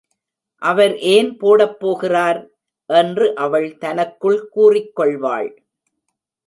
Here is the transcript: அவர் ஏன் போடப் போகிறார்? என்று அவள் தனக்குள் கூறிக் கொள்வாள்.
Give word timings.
அவர் 0.61 0.97
ஏன் 0.97 1.37
போடப் 1.37 1.79
போகிறார்? 1.79 2.49
என்று 2.85 3.35
அவள் 3.35 3.77
தனக்குள் 3.77 4.49
கூறிக் 4.49 4.95
கொள்வாள். 4.95 5.63